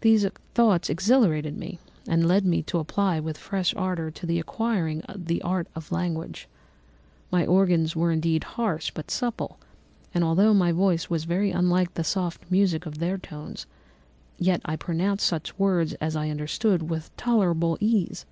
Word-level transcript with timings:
"These 0.00 0.24
thoughts 0.54 0.88
exhilarated 0.88 1.58
me 1.58 1.78
and 2.08 2.26
led 2.26 2.46
me 2.46 2.62
to 2.62 2.78
apply 2.78 3.20
with 3.20 3.36
fresh 3.36 3.74
ardour 3.74 4.10
to 4.10 4.24
the 4.24 4.38
acquiring 4.38 5.02
the 5.14 5.42
art 5.42 5.68
of 5.74 5.92
language. 5.92 6.48
My 7.30 7.44
organs 7.44 7.94
were 7.94 8.10
indeed 8.10 8.42
harsh, 8.56 8.90
but 8.94 9.10
supple; 9.10 9.58
and 10.14 10.24
although 10.24 10.54
my 10.54 10.72
voice 10.72 11.10
was 11.10 11.24
very 11.24 11.50
unlike 11.50 11.92
the 11.92 12.04
soft 12.04 12.50
music 12.50 12.86
of 12.86 13.00
their 13.00 13.18
tones, 13.18 13.66
yet 14.38 14.62
I 14.64 14.76
pronounced 14.76 15.26
such 15.26 15.58
words 15.58 15.92
as 16.00 16.16
I 16.16 16.30
understood 16.30 16.88
with 16.88 17.14
tolerable 17.18 17.76
ease. 17.82 18.24